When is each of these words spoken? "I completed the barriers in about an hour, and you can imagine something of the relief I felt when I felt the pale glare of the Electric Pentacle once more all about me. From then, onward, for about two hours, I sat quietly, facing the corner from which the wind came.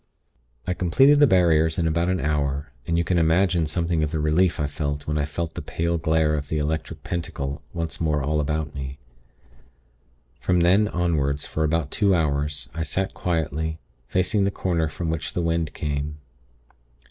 "I 0.65 0.73
completed 0.73 1.19
the 1.19 1.27
barriers 1.27 1.77
in 1.77 1.85
about 1.87 2.09
an 2.09 2.19
hour, 2.19 2.71
and 2.87 2.97
you 2.97 3.03
can 3.03 3.19
imagine 3.19 3.67
something 3.67 4.01
of 4.01 4.09
the 4.09 4.17
relief 4.19 4.59
I 4.59 4.65
felt 4.65 5.05
when 5.05 5.19
I 5.19 5.25
felt 5.25 5.53
the 5.53 5.61
pale 5.61 5.99
glare 5.99 6.33
of 6.33 6.47
the 6.49 6.57
Electric 6.57 7.03
Pentacle 7.03 7.61
once 7.71 8.01
more 8.01 8.23
all 8.23 8.39
about 8.39 8.73
me. 8.73 8.97
From 10.39 10.61
then, 10.61 10.87
onward, 10.87 11.39
for 11.41 11.63
about 11.63 11.91
two 11.91 12.15
hours, 12.15 12.67
I 12.73 12.81
sat 12.81 13.13
quietly, 13.13 13.77
facing 14.07 14.43
the 14.43 14.49
corner 14.49 14.87
from 14.89 15.11
which 15.11 15.33
the 15.33 15.43
wind 15.43 15.75
came. 15.75 16.17